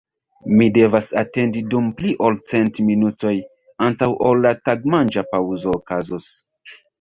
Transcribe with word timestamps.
Mi 0.59 0.67
devas 0.75 1.09
atendi 1.21 1.61
dum 1.73 1.91
pli 1.99 2.13
ol 2.29 2.37
cent 2.51 2.79
minutoj 2.87 3.35
antaŭ 3.89 4.09
ol 4.31 4.43
la 4.47 4.55
tagmanĝa 4.71 5.25
paŭzo 5.35 5.77
okazos. 5.77 6.33